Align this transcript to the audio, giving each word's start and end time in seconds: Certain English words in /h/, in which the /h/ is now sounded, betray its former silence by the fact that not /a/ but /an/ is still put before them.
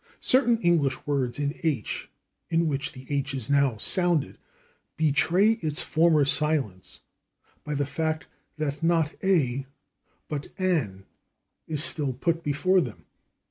Certain 0.19 0.57
English 0.61 1.05
words 1.05 1.37
in 1.37 1.51
/h/, 1.63 2.07
in 2.49 2.67
which 2.67 2.93
the 2.93 3.05
/h/ 3.05 3.35
is 3.35 3.51
now 3.51 3.77
sounded, 3.77 4.39
betray 4.97 5.51
its 5.61 5.79
former 5.83 6.25
silence 6.25 7.01
by 7.63 7.75
the 7.75 7.85
fact 7.85 8.25
that 8.57 8.81
not 8.81 9.11
/a/ 9.21 9.67
but 10.27 10.47
/an/ 10.55 11.03
is 11.67 11.83
still 11.83 12.13
put 12.13 12.41
before 12.41 12.81
them. 12.81 13.05